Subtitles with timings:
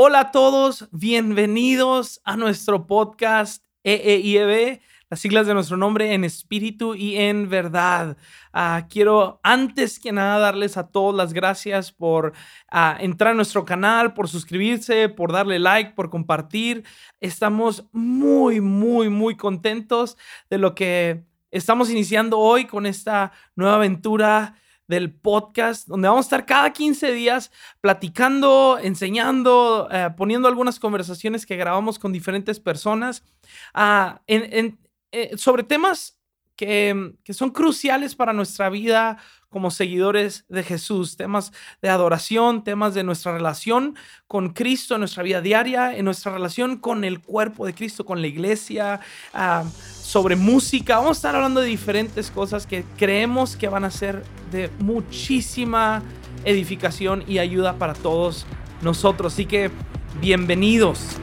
[0.00, 4.80] Hola a todos, bienvenidos a nuestro podcast EEIEB,
[5.10, 8.16] las siglas de nuestro nombre en espíritu y en verdad.
[8.52, 12.32] Ah, quiero antes que nada darles a todos las gracias por
[12.70, 16.84] ah, entrar a nuestro canal, por suscribirse, por darle like, por compartir.
[17.18, 20.16] Estamos muy, muy, muy contentos
[20.48, 24.54] de lo que estamos iniciando hoy con esta nueva aventura
[24.88, 31.46] del podcast, donde vamos a estar cada 15 días platicando, enseñando, eh, poniendo algunas conversaciones
[31.46, 33.22] que grabamos con diferentes personas.
[33.74, 34.74] Ah, eh,
[35.36, 36.18] sobre temas
[36.56, 41.52] que, que, son cruciales para nuestra vida como seguidores de Jesús, temas
[41.82, 46.76] de adoración, temas de nuestra relación con Cristo en nuestra vida diaria, en nuestra relación
[46.76, 49.00] con el cuerpo de Cristo, con la iglesia.
[49.32, 49.64] Ah,
[50.08, 50.96] sobre música.
[50.96, 56.02] Vamos a estar hablando de diferentes cosas que creemos que van a ser de muchísima
[56.46, 58.46] edificación y ayuda para todos
[58.80, 59.34] nosotros.
[59.34, 59.70] Así que
[60.18, 61.18] bienvenidos.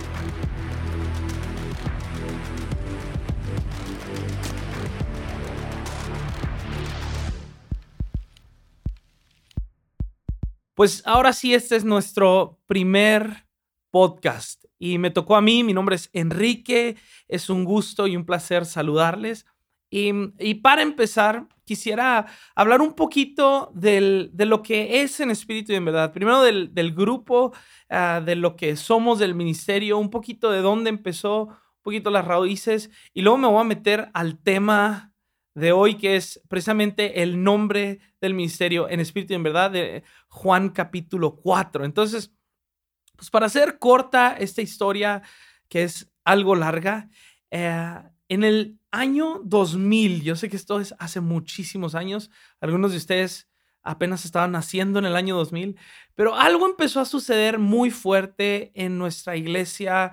[10.76, 13.48] Pues ahora sí, este es nuestro primer
[13.92, 15.64] podcast y me tocó a mí.
[15.64, 16.98] Mi nombre es Enrique.
[17.30, 19.46] Es un gusto y un placer saludarles.
[19.90, 25.86] Y, para empezar, quisiera hablar un poquito de lo que es en espíritu y en
[25.86, 26.12] verdad.
[26.12, 27.54] Primero del, grupo,
[27.90, 32.26] ah, de lo que somos del ministerio, un poquito de dónde empezó, un poquito las
[32.26, 32.90] raíces.
[33.14, 35.15] Y luego me voy a meter al tema
[35.56, 40.04] de hoy, que es precisamente el nombre del ministerio en espíritu y en verdad, de
[40.28, 41.86] Juan capítulo 4.
[41.86, 42.32] Entonces,
[43.16, 45.24] pues para hacer corta esta historia,
[45.70, 47.10] que es algo larga,
[47.52, 52.98] eh, en el año 2000, yo sé que esto es hace muchísimos años, algunos de
[52.98, 53.48] ustedes
[53.82, 55.78] apenas estaban naciendo en el año 2000,
[56.16, 60.12] pero algo empezó a suceder muy fuerte en nuestra iglesia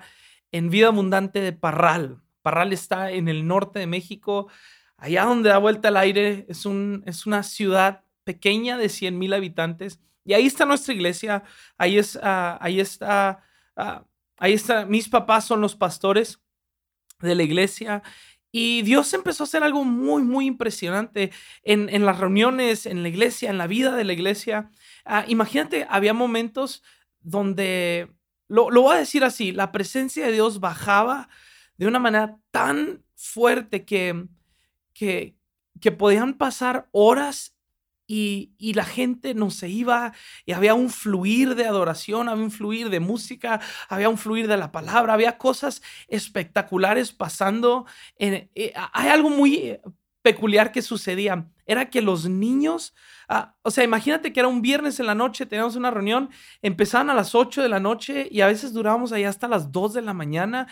[0.51, 2.21] en Vida Abundante de Parral.
[2.43, 4.47] Parral está en el norte de México,
[5.03, 9.33] allá donde da vuelta el aire, es, un, es una ciudad pequeña de 100 mil
[9.33, 11.43] habitantes y ahí está nuestra iglesia,
[11.77, 13.43] ahí, es, uh, ahí está,
[13.75, 14.05] uh,
[14.37, 16.39] ahí está, mis papás son los pastores
[17.19, 18.01] de la iglesia.
[18.49, 21.31] Y Dios empezó a hacer algo muy, muy impresionante
[21.63, 24.69] en, en las reuniones, en la iglesia, en la vida de la iglesia.
[25.05, 26.81] Uh, imagínate, había momentos
[27.19, 28.09] donde,
[28.47, 31.27] lo, lo voy a decir así, la presencia de Dios bajaba
[31.75, 34.27] de una manera tan fuerte que,
[34.93, 35.35] que,
[35.81, 37.53] que podían pasar horas
[38.07, 40.13] y, la gente no se iba
[40.45, 44.57] y había un fluir de adoración, había un fluir de música, había un fluir de
[44.57, 47.85] la palabra, había cosas espectaculares pasando.
[48.17, 49.79] En, eh, hay algo muy
[50.21, 52.93] peculiar que sucedía, era que los niños,
[53.27, 56.29] ah, o sea, imagínate que era un viernes en la noche, teníamos una reunión,
[56.61, 59.93] empezaban a las 8 de la noche y a veces durábamos ahí hasta las 2
[59.93, 60.67] de la mañana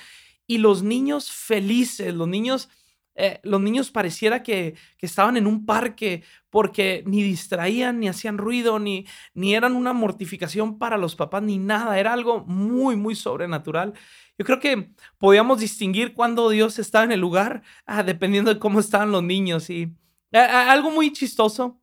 [0.48, 2.70] y los niños felices, los niños
[3.16, 8.80] eh, los niños pareciera que, estaban en un parque porque ni distraían, ni hacían ruido,
[8.80, 12.00] ni, ni eran una mortificación para los papás, ni nada.
[12.00, 13.94] Era algo muy, muy sobrenatural.
[14.38, 18.80] Yo creo que podíamos distinguir cuando Dios estaba en el lugar, ah, dependiendo de cómo
[18.80, 19.70] estaban los niños.
[19.70, 19.96] Y
[20.32, 21.82] algo muy chistoso,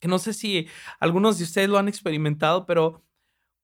[0.00, 0.68] que no sé si
[1.00, 3.04] algunos de ustedes lo han experimentado, pero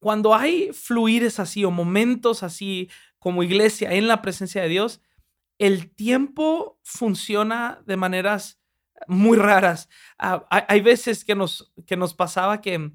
[0.01, 5.01] cuando hay fluires así o momentos así como iglesia en la presencia de Dios,
[5.59, 8.59] el tiempo funciona de maneras
[9.07, 9.89] muy raras.
[10.19, 12.93] Ah, hay, veces que nos, que nos pasaba que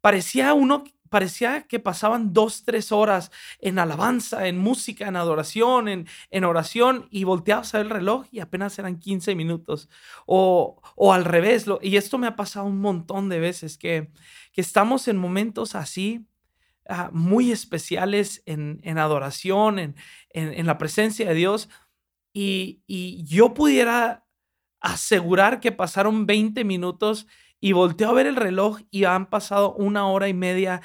[0.00, 6.06] parecía uno, parecía que pasaban dos, tres horas en alabanza, en música, en adoración, en,
[6.30, 9.88] en oración, y volteabas a ver el reloj y apenas eran 15 minutos.
[10.26, 14.10] O, o al revés, y esto me ha pasado un montón de veces, que,
[14.52, 16.26] que estamos en momentos así,
[16.88, 19.96] ah, muy especiales en, en adoración, en,
[20.30, 21.68] en la presencia de Dios,
[22.32, 24.26] y, yo pudiera
[24.80, 27.26] asegurar que pasaron 20 minutos
[27.60, 30.80] y volteo a ver el reloj y han pasado una hora y media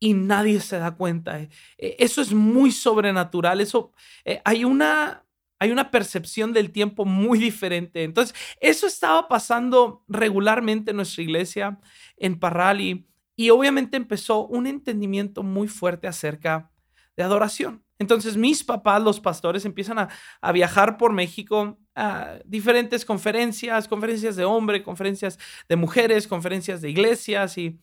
[0.00, 1.40] y nadie se da cuenta.
[1.40, 3.60] Eh, e, eso es muy sobrenatural.
[3.60, 3.92] Eso
[4.24, 5.22] eh, hay una
[5.58, 8.04] hay una percepción del tiempo muy diferente.
[8.04, 11.80] Entonces, eso estaba pasando regularmente en nuestra iglesia
[12.18, 16.70] en Parral y, y obviamente empezó un entendimiento muy fuerte acerca
[17.16, 17.85] de adoración.
[17.98, 24.44] Entonces mis papás, los pastores, empiezan a, viajar por México a diferentes conferencias, conferencias de
[24.44, 25.38] hombre, conferencias
[25.68, 27.80] de mujeres, conferencias de iglesias y,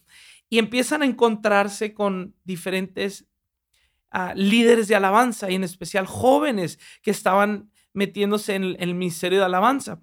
[0.49, 3.25] y empiezan a encontrarse con diferentes
[4.11, 9.45] ah, líderes de alabanza y en especial jóvenes que estaban metiéndose en el, ministerio de
[9.45, 10.01] alabanza.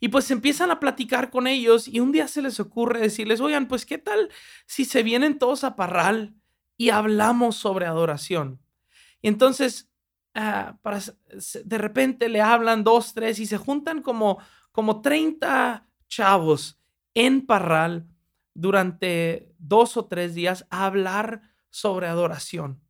[0.00, 3.68] Y pues empiezan a platicar con ellos y un día se les ocurre decirles, oigan,
[3.68, 4.30] pues qué tal
[4.64, 6.34] si se vienen todos a Parral
[6.76, 8.60] y hablamos sobre adoración.
[9.22, 9.88] Y entonces,
[10.34, 14.38] ah, para, de repente le hablan dos, tres y se juntan como,
[14.72, 16.78] como 30 chavos
[17.14, 18.06] en Parral
[18.54, 22.80] durante dos o tres días a hablar sobre adoración.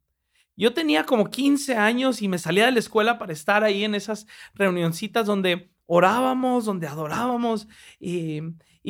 [0.57, 3.95] Yo tenía como 15 años y me salía de la escuela para estar ahí en
[3.95, 7.69] esas reunioncitas donde orábamos, donde adorábamos
[8.01, 8.41] y,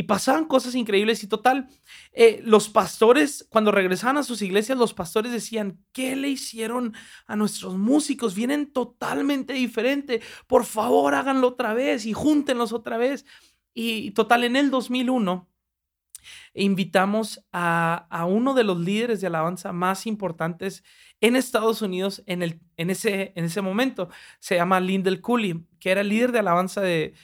[0.05, 1.23] pasaban cosas increíbles.
[1.23, 1.69] Y total,
[2.13, 6.95] eh, los pastores, cuando regresaban a sus iglesias, los pastores decían, ¿qué le hicieron
[7.27, 8.35] a nuestros músicos?
[8.35, 10.21] Vienen totalmente diferente.
[10.47, 13.25] Por favor, háganlo otra vez y júntenlos otra vez.
[13.75, 15.49] Y total, en el 2001
[16.55, 20.83] invitamos a, uno de los líderes de alabanza más importantes
[21.21, 24.09] en Estados Unidos en, el, en, ese, en ese momento.
[24.41, 27.15] Se llama Lindell Cooley, que era el líder de alabanza de,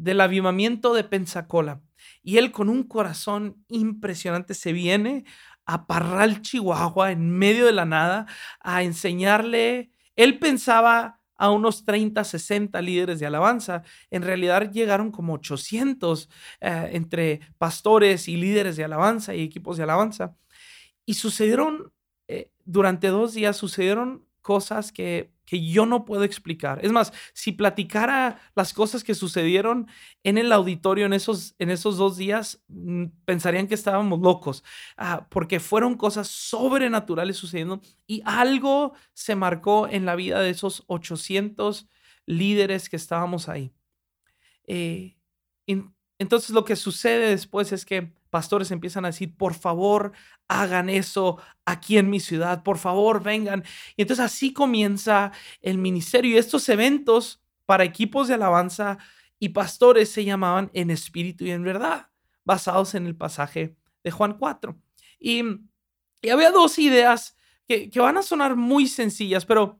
[0.00, 1.82] del avivamiento de Pensacola.
[2.22, 5.24] Y él con un corazón impresionante se viene
[5.66, 8.26] a Parral, Chihuahua, en medio de la nada,
[8.60, 9.90] a enseñarle.
[10.16, 13.82] Él pensaba a unos 30, 60 líderes de alabanza.
[14.10, 16.30] En realidad llegaron como 800
[16.60, 20.34] eh, entre pastores y líderes de alabanza y equipos de alabanza.
[21.04, 21.92] Y sucedieron,
[22.26, 26.78] eh, durante dos días sucedieron cosas que que yo no puedo explicar.
[26.84, 29.88] Es más, si platicara las cosas que sucedieron
[30.22, 34.62] en el auditorio en esos, en esos dos días, mm, pensarían que estábamos locos,
[34.96, 40.84] ah, porque fueron cosas sobrenaturales sucediendo y algo se marcó en la vida de esos
[40.86, 41.88] 800
[42.26, 43.72] líderes que estábamos ahí.
[44.68, 45.16] Eh,
[46.20, 50.12] entonces lo que sucede después es que pastores empiezan a decir, por favor,
[50.48, 53.64] hagan eso aquí en mi ciudad, por favor, vengan.
[53.96, 56.34] Y entonces así comienza el ministerio.
[56.34, 58.98] Y estos eventos para equipos de alabanza
[59.38, 62.08] y pastores se llamaban en espíritu y en verdad,
[62.44, 64.76] basados en el pasaje de Juan 4.
[65.18, 65.42] Y,
[66.30, 67.34] había dos ideas
[67.66, 69.79] que, que van a sonar muy sencillas, pero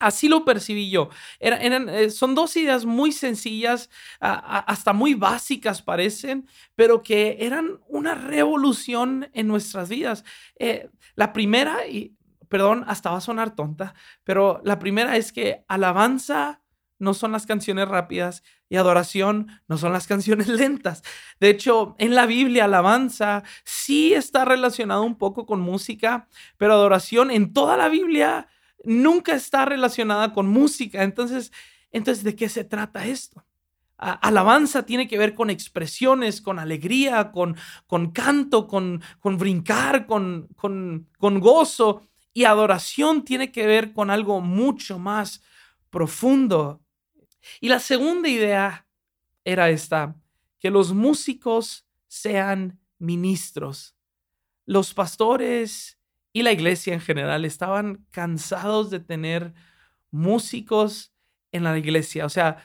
[0.00, 1.08] Así lo percibí yo.
[1.38, 8.14] eran, eh, son dos ideas muy sencillas, hasta muy básicas parecen, pero que eran una
[8.14, 10.24] revolución en nuestras vidas.
[10.58, 12.16] Eh, la primera, y
[12.48, 13.94] perdón, hasta va a sonar tonta,
[14.24, 16.60] pero la primera es que alabanza
[16.98, 21.02] no son las canciones rápidas y adoración no son las canciones lentas.
[21.38, 27.30] De hecho, en la Biblia, alabanza sí está relacionado un poco con música, pero adoración
[27.30, 28.48] en toda la Biblia
[28.84, 31.02] nunca está relacionada con música.
[31.02, 31.52] Entonces,
[31.90, 33.44] entonces ¿de qué se trata esto?
[33.96, 40.48] alabanza tiene que ver con expresiones, con alegría, con, con canto, con, con brincar, con,
[40.56, 42.06] con, con gozo.
[42.32, 45.42] Y adoración tiene que ver con algo mucho más
[45.90, 46.82] profundo.
[47.60, 48.86] Y la segunda idea
[49.44, 50.16] era esta,
[50.58, 53.94] que los músicos sean ministros.
[54.66, 55.98] Los pastores
[56.34, 59.54] y la iglesia en general estaban cansados de tener
[60.10, 61.14] músicos
[61.52, 62.26] en la iglesia.
[62.26, 62.58] O sea,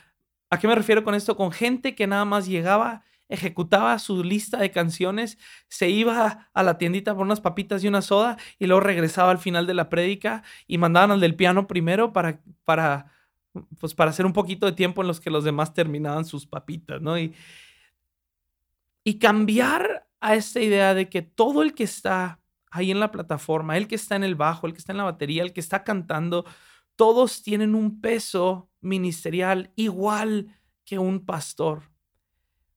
[0.50, 1.38] ¿a qué me refiero con esto?
[1.38, 5.38] Con gente que nada más llegaba, ejecutaba su lista de canciones,
[5.68, 9.38] se iba a la tiendita por unas papitas y una soda y luego regresaba al
[9.38, 13.12] final de la prédica y mandaban al del piano primero para, para,
[13.80, 17.04] pues para hacer un poquito de tiempo en los que los demás terminaban sus papitas,
[17.04, 17.20] ¿no?
[17.20, 17.36] Y,
[19.04, 22.39] y cambiar a esta idea de que todo el que está
[22.72, 25.04] ahí en la plataforma, el que está en el bajo, el que está en la
[25.04, 26.46] batería, el que está cantando,
[26.96, 31.84] todos tienen un peso ministerial igual que un pastor.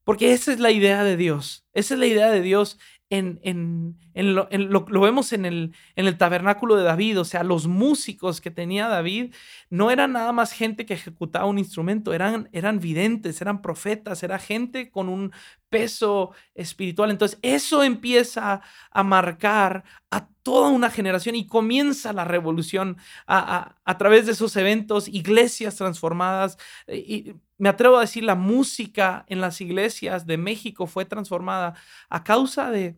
[0.04, 1.66] Porque esa es la idea de Dios.
[1.72, 2.78] Esa es la idea de Dios
[3.12, 8.40] en, lo, lo, vemos en el, en el tabernáculo de David, o sea, los músicos
[8.40, 9.34] que tenía David
[9.68, 14.38] no eran nada más gente que ejecutaba un instrumento, eran, eran videntes, eran profetas, era
[14.38, 15.32] gente con un
[15.68, 17.10] peso espiritual.
[17.10, 23.98] Entonces, eso empieza a marcar a toda una generación y comienza la revolución a, a,
[23.98, 26.56] través de esos eventos, iglesias transformadas.
[26.88, 31.74] Y me atrevo a decir, la música en las iglesias de México fue transformada
[32.10, 32.96] a causa de,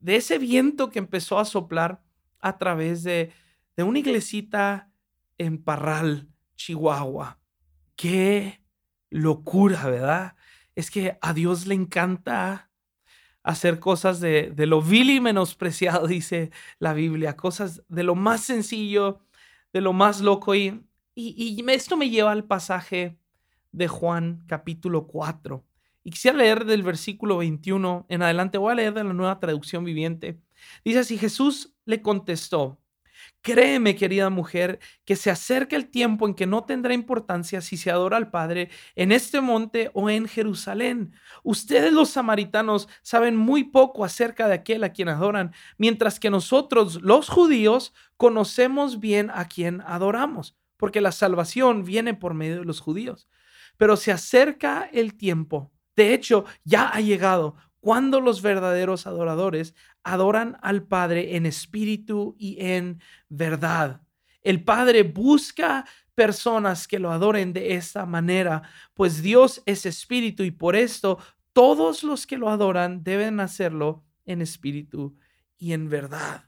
[0.00, 2.02] de, ese viento que empezó a soplar
[2.40, 3.32] a través de,
[3.76, 4.90] de una iglesita
[5.38, 7.38] en Parral, Chihuahua.
[7.96, 8.62] Qué
[9.10, 10.36] locura, ¿verdad?
[10.74, 12.70] Es que a Dios le encanta
[13.42, 18.42] hacer cosas de, de, lo vil y menospreciado, dice la Biblia, cosas de lo más
[18.42, 19.20] sencillo,
[19.72, 20.54] de lo más loco.
[20.54, 23.18] Y, y, y esto me lleva al pasaje
[23.72, 25.64] de Juan capítulo 4.
[26.08, 29.84] Y quisiera leer del versículo 21 en adelante, voy a leer de la nueva traducción
[29.84, 30.40] viviente.
[30.82, 32.80] Dice así, Jesús le contestó,
[33.42, 37.90] Créeme, querida mujer, que se acerca el tiempo en que no tendrá importancia si se
[37.90, 41.12] adora al Padre en este monte o en Jerusalén.
[41.42, 47.02] Ustedes los samaritanos saben muy poco acerca de aquel a quien adoran, mientras que nosotros,
[47.02, 52.80] los judíos, conocemos bien a quien adoramos, porque la salvación viene por medio de los
[52.80, 53.28] judíos.
[53.76, 59.74] Pero se acerca el tiempo, de hecho, ya ha llegado cuando los verdaderos adoradores
[60.04, 64.02] adoran al Padre en espíritu y en verdad.
[64.42, 68.62] El Padre busca personas que lo adoren de esta manera,
[68.94, 71.18] pues Dios es espíritu y por esto
[71.52, 75.16] todos los que lo adoran deben hacerlo en espíritu
[75.56, 76.44] y en verdad.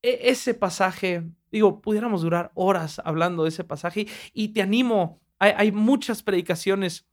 [0.00, 5.52] E ese pasaje, digo, pudiéramos durar horas hablando de ese pasaje y te animo, hay,
[5.54, 7.06] hay muchas predicaciones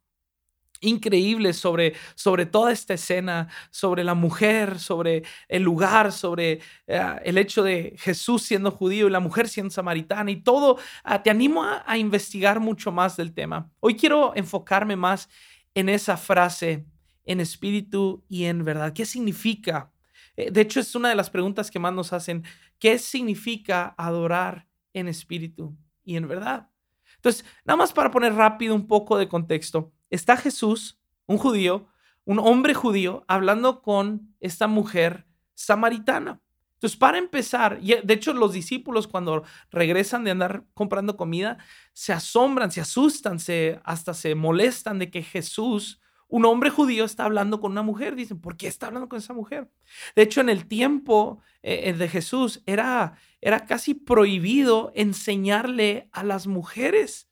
[0.82, 7.38] increíbles sobre, sobre toda esta escena, sobre la mujer, sobre el lugar, sobre eh, el
[7.38, 10.77] hecho de Jesús siendo judío y la mujer siendo samaritana y todo.
[11.03, 13.70] Ah, te animo a, investigar mucho más del tema.
[13.79, 15.29] Hoy quiero enfocarme más
[15.74, 16.86] en esa frase,
[17.25, 18.94] en espíritu y en verdad.
[18.94, 19.91] ¿Qué significa?
[20.36, 22.44] Eh, de hecho, es una de las preguntas que más nos hacen.
[22.79, 26.70] ¿Qué significa adorar en espíritu y en verdad?
[27.15, 31.88] Entonces, nada más para poner rápido un poco de contexto está Jesús, un judío,
[32.26, 36.42] un hombre judío, hablando con esta mujer samaritana.
[36.76, 41.58] Entonces, para empezar, de hecho los discípulos cuando regresan de andar comprando comida,
[41.94, 47.24] se asombran, se asustan, se, hasta se molestan de que Jesús, un hombre judío, está
[47.26, 48.16] hablando con una mujer.
[48.16, 49.72] Dicen, ¿por qué está hablando con esa mujer?
[50.16, 56.46] De hecho, en el tiempo eh, de Jesús era, era casi prohibido enseñarle a las
[56.46, 57.30] mujeres.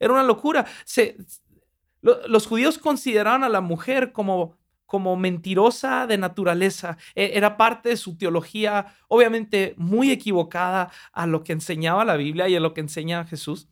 [0.00, 0.66] Era una locura.
[0.84, 1.16] Se,
[2.02, 6.96] los judíos consideraban a la mujer como, como mentirosa de naturaleza.
[7.14, 12.48] E, era parte de su teología, obviamente muy equivocada a lo que enseñaba la Biblia
[12.48, 13.68] y a lo que enseña Jesús.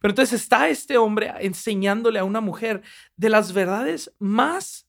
[0.00, 2.82] Pero entonces está este hombre enseñándole a una mujer
[3.16, 4.86] de las verdades más,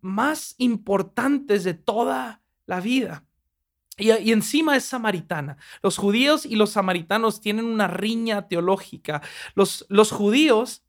[0.00, 3.24] más importantes de toda la vida.
[3.98, 5.56] Y, y, encima es samaritana.
[5.82, 9.22] Los judíos y los samaritanos tienen una riña teológica.
[9.54, 10.85] Los, los judíos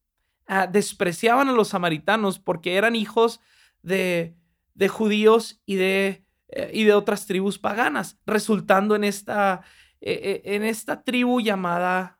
[0.48, 3.42] Ah, despreciaban a los samaritanos porque eran hijos
[3.82, 4.38] de,
[4.76, 9.62] de judíos y de, eh, y de otras tribus paganas, resultando en esta,
[10.00, 12.20] eh, eh, en esta tribu llamada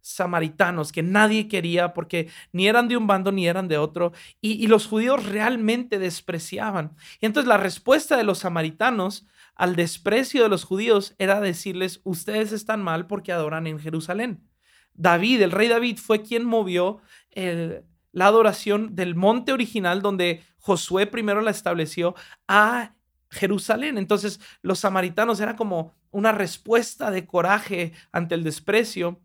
[0.00, 4.52] samaritanos, que nadie quería porque ni eran de un bando ni eran de otro, y,
[4.52, 6.96] y los judíos realmente despreciaban.
[7.20, 12.52] Y entonces la respuesta de los samaritanos al desprecio de los judíos era decirles, ustedes
[12.52, 14.48] están mal porque adoran en Jerusalén.
[14.98, 17.00] David, el rey David, fue quien movió
[17.34, 22.14] la adoración del monte original donde Josué primero la estableció
[22.48, 22.94] a
[23.30, 23.96] Jerusalén.
[23.96, 29.20] Entonces los samaritanos era como una respuesta de coraje ante el desprecio,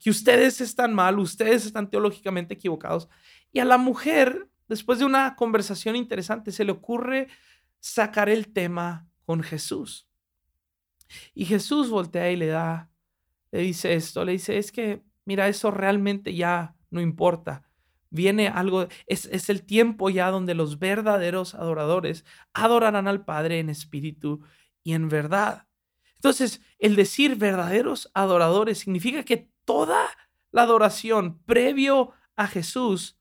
[0.00, 3.08] que ustedes están mal, ustedes están teológicamente equivocados.
[3.52, 7.28] Y a la mujer, después de una conversación interesante, se le ocurre
[7.78, 10.08] sacar el tema con Jesús.
[11.34, 12.87] Y Jesús voltea y le da
[13.50, 17.64] le dice esto, le dice, es que, mira, eso realmente ya no importa.
[18.10, 22.24] Viene algo, es, es el tiempo ya donde los verdaderos adoradores
[22.54, 24.40] adorarán al Padre en espíritu
[24.82, 25.66] y en verdad.
[26.14, 30.08] Entonces, el decir verdaderos adoradores significa que toda
[30.50, 33.17] la adoración previo a Jesús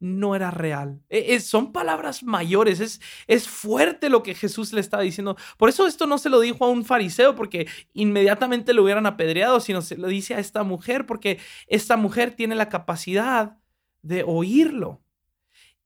[0.00, 1.02] no era real.
[1.08, 5.36] E, son palabras mayores, es, es fuerte lo que Jesús le estaba diciendo.
[5.56, 9.60] Por eso esto no se lo dijo a un fariseo porque inmediatamente lo hubieran apedreado,
[9.60, 13.58] sino se lo dice a esta mujer porque esta mujer tiene la capacidad
[14.02, 15.02] de oírlo.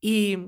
[0.01, 0.39] Y,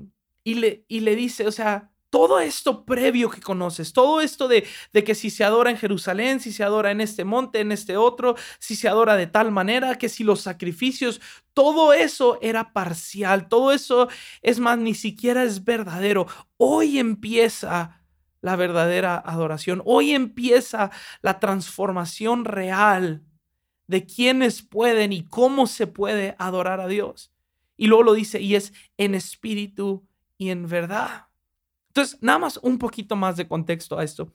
[0.43, 4.67] y, le, y le dice, o sea, todo esto previo que conoces, todo esto de,
[4.93, 7.97] de, que si se adora en Jerusalén, si se adora en este monte, en este
[7.97, 11.21] otro, si se adora de tal manera, que si los sacrificios,
[11.53, 14.09] todo eso era parcial, todo eso
[14.41, 16.27] es más, ni siquiera es verdadero.
[16.57, 18.03] Hoy empieza
[18.41, 20.91] la verdadera adoración, hoy empieza
[21.21, 23.23] la transformación real
[23.87, 27.31] de quienes pueden y cómo se puede adorar a Dios.
[27.77, 30.05] Y luego lo dice, y es en espíritu
[30.37, 31.30] y en verdad.
[31.91, 34.33] Entonces, nada más un poquito más de contexto a esto.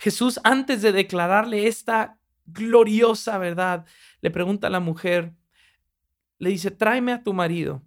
[0.00, 3.86] Jesús, antes de declararle esta gloriosa verdad,
[4.20, 5.34] le pregunta a la mujer,
[6.40, 7.80] le dice, tráeme a tu marido.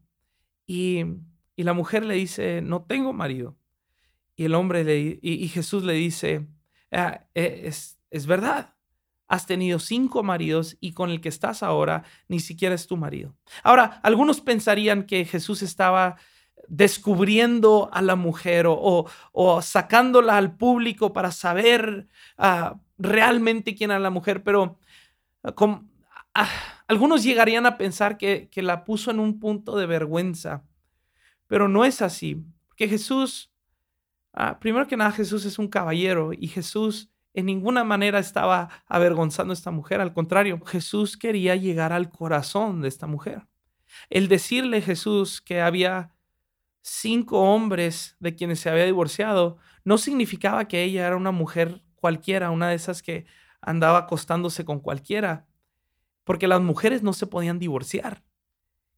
[0.65, 1.03] Y,
[1.57, 3.57] la mujer le dice, no tengo marido.
[4.37, 6.47] Y el hombre le, y, Jesús le dice,
[6.93, 8.73] ah, e, es, es verdad,
[9.27, 13.35] has tenido cinco maridos y con el que estás ahora ni siquiera es tu marido.
[13.63, 16.15] Ahora, algunos pensarían que Jesús estaba
[16.67, 22.07] descubriendo a la mujer o, o, sacándola al público para saber
[22.37, 24.77] ah, realmente quién era la mujer, pero
[25.43, 25.81] ah,
[26.33, 26.49] ah,
[26.87, 30.63] algunos llegarían a pensar que, que la puso en un punto de vergüenza,
[31.47, 33.51] pero no es así, porque Jesús,
[34.59, 39.55] primero que nada, Jesús es un caballero y Jesús en ninguna manera estaba avergonzando a
[39.55, 43.45] esta mujer, al contrario, Jesús quería llegar al corazón de esta mujer.
[44.09, 46.14] El decirle a Jesús que había
[46.87, 52.51] cinco hombres de quienes se había divorciado no significaba que ella era una mujer cualquiera,
[52.51, 53.25] una de esas que
[53.59, 55.47] andaba acostándose con cualquiera,
[56.23, 58.23] porque las mujeres no se podían divorciar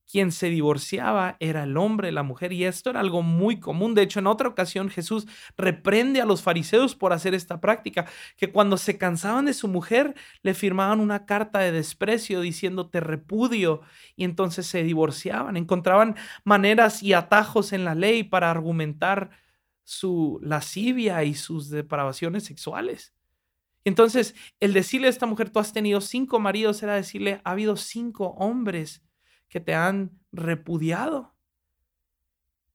[0.09, 3.93] quien se divorciaba era el hombre, la mujer, y esto era algo muy común.
[3.93, 8.05] De hecho, en otra ocasión Jesús reprende a los fariseos por hacer esta práctica,
[8.37, 13.01] que cuando se cansaban de su mujer, le firmaban una carta de desprecio diciendo te
[13.01, 13.81] repudio,
[14.15, 15.57] y entonces se divorciaban.
[15.57, 19.29] Encontraban maneras y atajos en la ley para argumentar
[19.83, 23.13] su lascivia y sus depravaciones sexuales.
[23.85, 27.77] Entonces, el decirle a esta mujer, tú has tenido cinco maridos, era decirle, ha habido
[27.77, 29.01] cinco hombres
[29.49, 31.35] que te han repudiado.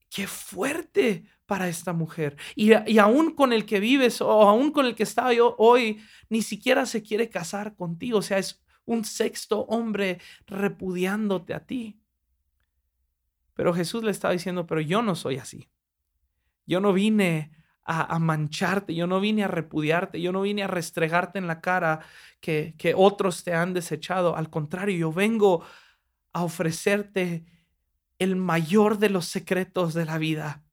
[0.09, 2.37] Qué fuerte para esta mujer.
[2.55, 6.03] Y, y, aún con el que vives o aún con el que estaba yo hoy,
[6.29, 8.19] ni siquiera se quiere casar contigo.
[8.19, 12.01] O sea, es un sexto hombre repudiándote a ti.
[13.55, 15.69] Pero Jesús le estaba diciendo, pero yo no soy así.
[16.67, 17.53] Yo no vine
[17.85, 21.61] a, a, mancharte, yo no vine a repudiarte, yo no vine a restregarte en la
[21.61, 22.01] cara
[22.41, 24.37] que, que otros te han desechado.
[24.37, 25.65] Al contrario, yo vengo
[26.33, 27.45] a ofrecerte
[28.19, 30.65] el mayor de los secretos de la vida.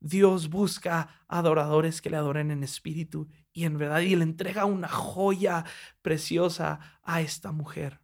[0.00, 4.88] Dios busca adoradores que le adoren en espíritu y en verdad y le entrega una
[4.88, 5.64] joya
[6.02, 8.00] preciosa a esta mujer.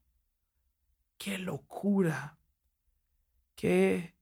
[1.18, 2.38] ¡Qué locura!
[3.54, 4.16] ¡Qué,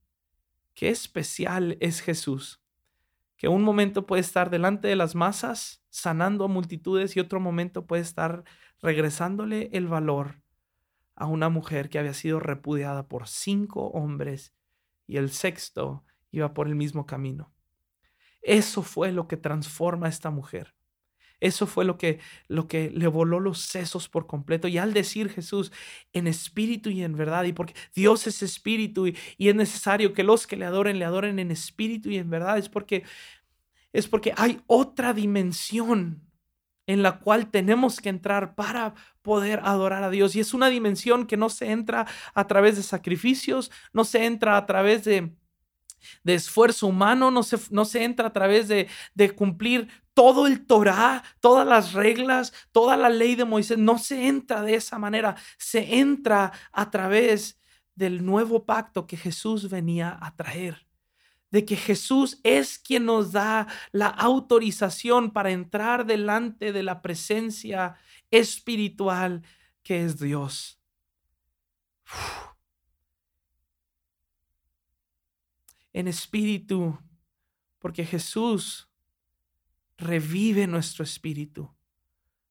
[0.75, 2.61] qué especial es Jesús!
[3.37, 7.87] Que un momento puede estar delante de las masas, sanando a multitudes, y otro momento
[7.87, 8.45] puede estar
[8.83, 10.40] regresándole el valor
[11.21, 14.55] a una mujer que había sido repudiada por cinco hombres
[15.07, 17.53] y el sexto iba por el mismo camino.
[18.41, 20.75] Eso fue lo que transforma a esta mujer.
[21.39, 24.67] Eso fue lo que, lo que le voló los sesos por completo.
[24.67, 25.73] Y al decir Jesús
[26.15, 30.25] en espíritu y en verdad, y porque Dios es espíritu y, y, es necesario que
[30.25, 33.05] los que le adoren, le adoren en espíritu y en verdad, es porque,
[33.93, 36.30] es porque hay otra dimensión
[36.91, 40.35] en la cual tenemos que entrar para poder adorar a Dios.
[40.35, 44.57] Y es una dimensión que no se entra a través de sacrificios, no se entra
[44.57, 45.33] a través de,
[46.25, 51.23] esfuerzo humano, no se, no se entra a través de, de cumplir todo el Torah,
[51.39, 53.79] todas las reglas, toda la ley de Moisés.
[53.79, 57.61] No se entra de esa manera, se entra a través
[57.95, 60.90] del nuevo pacto que Jesús venía a traer
[61.51, 67.97] de que Jesús es quien nos da la autorización para entrar delante de la presencia
[68.31, 69.43] espiritual
[69.83, 70.81] que es Dios.
[75.93, 76.99] En espíritu,
[77.81, 78.89] porque Jesús
[79.97, 81.75] revive nuestro espíritu,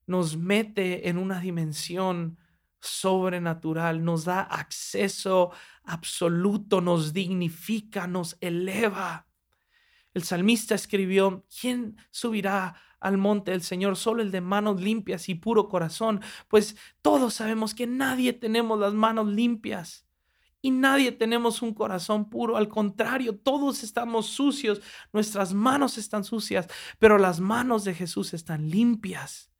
[0.06, 2.38] nos mete en una dimensión
[2.80, 5.50] sobrenatural, nos da acceso
[5.84, 9.26] absoluto, nos dignifica, nos eleva.
[10.14, 13.96] El salmista escribió, ¿quién subirá al monte del Señor?
[13.96, 16.20] Solo el de manos limpias y puro corazón.
[16.48, 20.06] Pues todos sabemos que nadie tenemos las manos limpias
[20.62, 22.56] y nadie tenemos un corazón puro.
[22.56, 24.80] Al contrario, todos estamos sucios,
[25.12, 29.50] nuestras manos están sucias, pero las manos de Jesús están limpias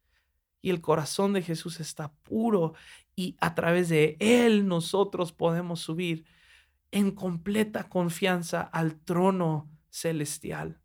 [0.63, 2.75] y el corazón de Jesús está puro
[3.21, 6.25] y a través de Él nosotros podemos subir
[6.91, 10.81] en completa confianza al trono celestial.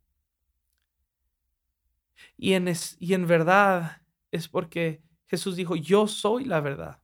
[2.35, 2.69] Y en,
[2.99, 7.01] y en verdad es porque Jesús dijo, yo soy la verdad.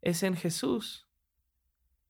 [0.00, 1.06] Es en Jesús.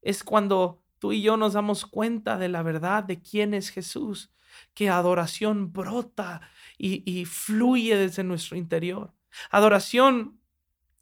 [0.01, 4.31] Es cuando tú y yo nos damos cuenta de la verdad de quién es Jesús,
[4.73, 6.39] que adoración brota
[6.77, 9.13] y, y fluye desde nuestro interior.
[9.51, 10.39] Adoración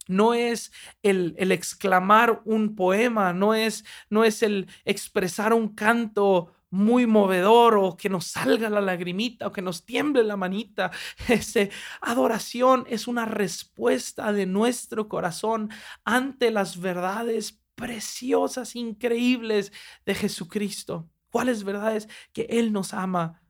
[0.08, 6.54] no es el, el, exclamar un poema, no es, no es el expresar un canto
[6.74, 10.90] muy movedor o que nos salga la lagrimita o que nos tiemble la manita.
[11.30, 11.70] Ese
[12.02, 15.70] adoración es una respuesta de nuestro corazón
[16.04, 19.72] ante las verdades preciosas, increíbles
[20.04, 21.08] de Jesucristo.
[21.30, 22.10] ¿Cuáles verdades?
[22.32, 23.43] Que Él nos ama,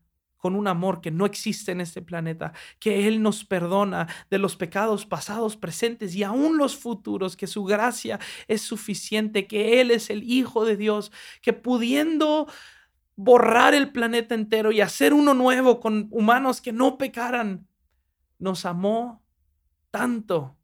[0.43, 4.57] con un amor que no existe en este planeta, que Él nos perdona de los
[4.57, 10.09] pecados pasados, presentes y aún los futuros, que su gracia es suficiente, que Él es
[10.09, 12.49] el Hijo de Dios, que pudiendo
[13.15, 17.65] borrar el planeta entero y hacer uno nuevo con humanos que no pecaran.
[18.37, 19.23] Nos amó
[19.91, 20.57] tanto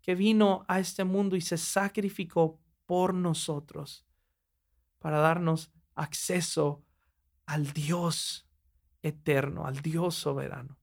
[0.00, 4.06] que vino a este mundo y se sacrificó por nosotros
[5.00, 6.84] para darnos acceso
[7.46, 8.44] al Dios
[9.04, 10.76] eterno, al Dios soberano.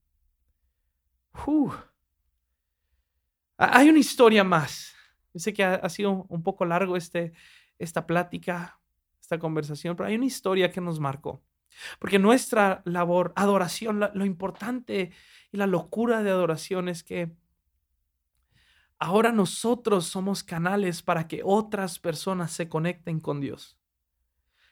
[3.56, 4.94] Hay una historia más.
[5.34, 7.32] Yo sé que ha, sido un poco largo este,
[7.78, 8.78] esta plática,
[9.20, 11.42] esta conversación, pero hay una historia que nos marcó.
[11.98, 15.10] Porque nuestra labor, adoración, lo importante
[15.50, 17.32] y la locura de adoración es que
[18.98, 23.78] ahora nosotros somos canales para que otras personas se conecten con Dios.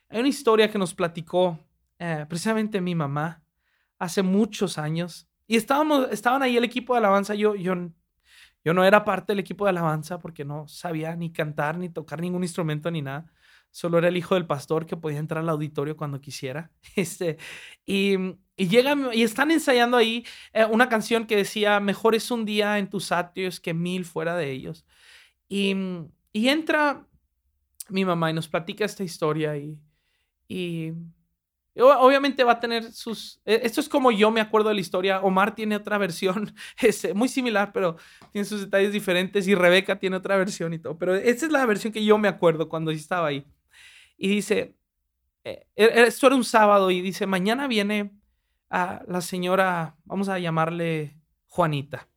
[0.08, 1.58] Hay una historia que nos platicó
[2.00, 3.42] eh, precisamente mi mamá
[3.98, 7.34] hace muchos años y estábamos, estaban ahí el equipo de alabanza.
[7.34, 7.74] Yo, yo,
[8.64, 12.20] yo no era parte del equipo de alabanza porque no sabía ni cantar, ni tocar
[12.20, 13.30] ningún instrumento, ni nada.
[13.70, 16.70] Solo era el hijo del pastor que podía entrar al auditorio cuando quisiera.
[16.96, 17.36] Este,
[17.84, 18.14] y,
[18.56, 22.78] y llegan y están ensayando ahí eh, una canción que decía, mejor es un día
[22.78, 24.86] en tus atrios que mil fuera de ellos.
[25.48, 25.76] Y,
[26.32, 27.06] y entra
[27.90, 29.78] mi mamá y nos platica esta historia y,
[30.48, 30.92] y
[31.80, 33.40] Obviamente va a tener sus...
[33.44, 35.20] E, esto es como yo me acuerdo de la historia.
[35.20, 37.96] Omar tiene otra versión, es muy similar, pero
[38.32, 39.48] tiene sus detalles diferentes.
[39.48, 40.98] Y Rebeca tiene otra versión y todo.
[40.98, 43.46] Pero esta es la versión que yo me acuerdo cuando estaba ahí.
[44.16, 44.76] Y dice,
[45.44, 48.12] eh, e, e, esto era un sábado y dice, mañana viene
[48.68, 51.16] a la señora, vamos a llamarle
[51.46, 52.08] Juanita.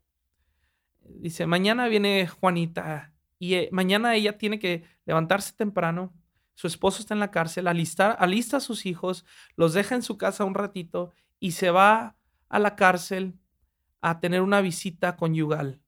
[1.01, 6.13] Dice, mañana viene Juanita y eh, mañana ella tiene que levantarse temprano
[6.55, 10.17] su esposo está en la cárcel, alista, alista a sus hijos, los deja en su
[10.17, 12.15] casa un ratito y se va
[12.49, 13.39] a la cárcel
[14.01, 15.81] a tener una visita conyugal.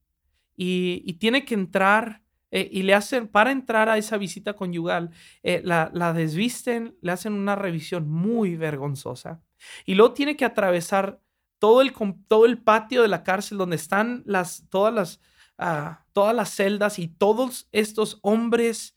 [0.58, 5.12] Y, tiene que entrar eh, y le hacen, para entrar a esa visita conyugal,
[5.44, 9.42] eh, la, la, desvisten, le hacen una revisión muy vergonzosa.
[9.86, 11.20] Y luego tiene que atravesar
[11.60, 11.94] todo el,
[12.28, 15.20] todo el patio de la cárcel donde están las, todas, las,
[15.58, 18.95] ah, todas las celdas y todos estos hombres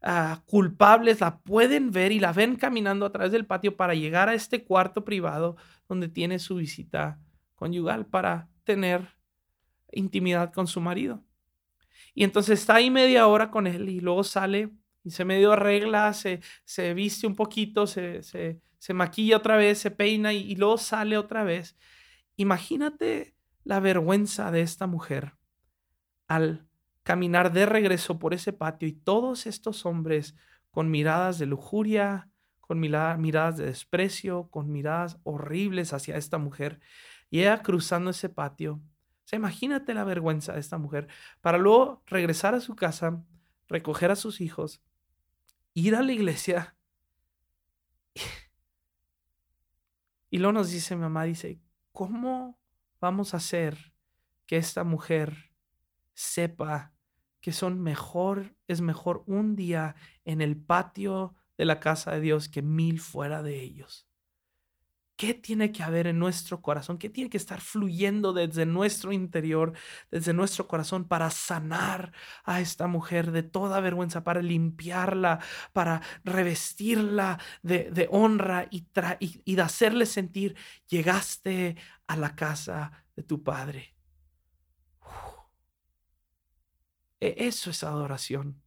[0.00, 4.28] Ah, culpables la pueden ver y la ven caminando a través del patio para llegar
[4.28, 5.56] a este cuarto privado
[5.88, 7.18] donde tiene su visita
[7.56, 9.08] conyugal para tener
[9.90, 11.24] intimidad con su marido.
[12.14, 14.70] Y entonces está ahí media hora con él y luego sale
[15.02, 19.78] y se medio arregla, se, se viste un poquito, se, se, se maquilla otra vez,
[19.78, 21.76] se peina y, y luego sale otra vez.
[22.36, 23.34] Imagínate
[23.64, 25.34] la vergüenza de esta mujer
[26.28, 26.67] al
[27.08, 30.36] caminar de regreso por ese patio y todos estos hombres
[30.70, 32.28] con miradas de lujuria,
[32.60, 36.80] con miradas de desprecio, con miradas horribles hacia esta mujer,
[37.30, 38.74] y ella cruzando ese patio.
[38.74, 41.08] O sea, imagínate la vergüenza de esta mujer
[41.40, 43.24] para luego regresar a su casa,
[43.68, 44.82] recoger a sus hijos,
[45.72, 46.76] ir a la iglesia.
[50.30, 51.58] Y luego nos dice mi mamá, dice,
[51.90, 52.60] ¿cómo
[53.00, 53.94] vamos a hacer
[54.44, 55.54] que esta mujer
[56.12, 56.92] sepa
[57.40, 62.48] que son mejor, es mejor un día en el patio de la casa de Dios
[62.48, 64.08] que mil fuera de ellos.
[65.18, 66.96] ¿Qué tiene que haber en nuestro corazón?
[66.96, 69.72] ¿Qué tiene que estar fluyendo desde nuestro interior,
[70.12, 72.12] desde nuestro corazón para sanar
[72.44, 75.40] a esta mujer de toda vergüenza, para limpiarla,
[75.72, 78.86] para revestirla de, honra y,
[79.18, 80.54] y, y de hacerle sentir,
[80.86, 83.96] llegaste a la casa de tu Padre?
[85.10, 88.62] E-, eso es adoración.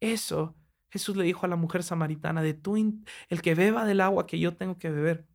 [0.00, 0.56] Eso
[0.94, 4.38] Jesús le dijo a la mujer samaritana, de tu el que beba del agua que
[4.38, 5.26] yo tengo que beber,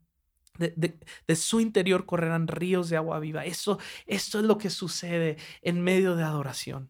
[0.57, 3.43] de, su interior correrán ríos de agua viva.
[3.43, 6.89] Eso, eso es lo que sucede en medio de adoración.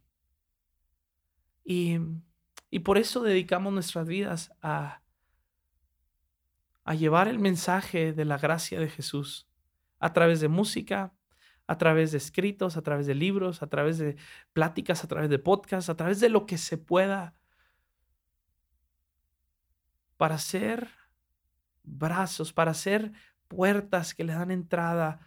[1.64, 1.98] Y,
[2.70, 5.02] y por eso dedicamos nuestras vidas a,
[6.84, 9.48] a llevar el mensaje de la gracia de Jesús
[9.98, 11.12] a través de música,
[11.70, 14.18] a través de escritos, a través de libros, a través de
[14.54, 17.36] pláticas, a través de podcasts, a través de lo que se pueda,
[20.18, 20.90] para ser
[21.84, 23.12] brazos, para ser
[23.48, 25.20] puertas que le dan entrada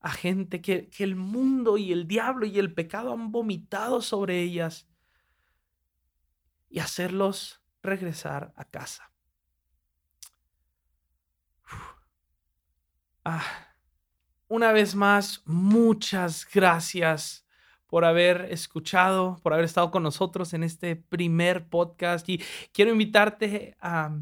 [0.00, 4.40] a gente que, que el mundo y el diablo y el pecado han vomitado sobre
[4.40, 4.86] ellas
[6.70, 9.10] y hacerlos regresar a casa.
[13.24, 13.67] Ah
[14.48, 17.44] una vez más, muchas gracias
[17.88, 23.76] por haber escuchado, por haber estado con nosotros en este primer podcast y quiero invitarte
[23.80, 24.12] a,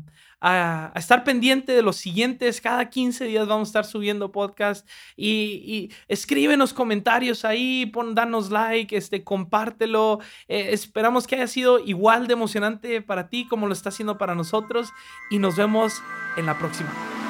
[0.95, 2.61] estar pendiente de los siguientes.
[2.61, 8.97] Cada 15 días vamos a estar subiendo podcast y, escríbenos comentarios ahí, pon, danos like,
[8.97, 10.21] este, compártelo.
[10.47, 14.37] Eh, esperamos que haya sido igual de emocionante para ti como lo está haciendo para
[14.37, 14.91] nosotros
[15.31, 16.01] y nos vemos
[16.37, 17.26] en la próxima.